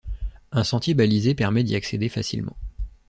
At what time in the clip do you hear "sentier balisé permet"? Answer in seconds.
0.63-1.63